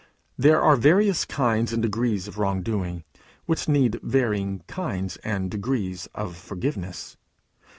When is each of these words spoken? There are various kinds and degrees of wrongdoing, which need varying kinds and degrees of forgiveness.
There 0.35 0.59
are 0.59 0.75
various 0.77 1.25
kinds 1.25 1.71
and 1.71 1.79
degrees 1.83 2.27
of 2.27 2.39
wrongdoing, 2.39 3.03
which 3.45 3.67
need 3.69 3.99
varying 4.01 4.63
kinds 4.65 5.17
and 5.17 5.51
degrees 5.51 6.07
of 6.15 6.35
forgiveness. 6.37 7.17